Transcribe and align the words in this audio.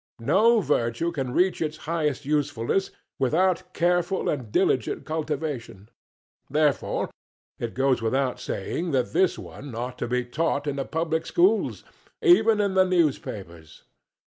No 0.17 0.61
virtue 0.61 1.11
can 1.11 1.31
reach 1.31 1.61
its 1.61 1.77
highest 1.85 2.25
usefulness 2.25 2.89
without 3.19 3.71
careful 3.71 4.29
and 4.29 4.51
diligent 4.51 5.05
cultivation 5.05 5.89
therefore, 6.49 7.11
it 7.59 7.75
goes 7.75 8.01
without 8.01 8.39
saying 8.39 8.93
that 8.93 9.13
this 9.13 9.37
one 9.37 9.75
ought 9.75 9.99
to 9.99 10.07
be 10.07 10.25
taught 10.25 10.65
in 10.65 10.77
the 10.77 10.85
public 10.85 11.27
schools 11.27 11.83
even 12.23 12.59
in 12.59 12.73
the 12.73 12.83
newspapers. 12.85 13.83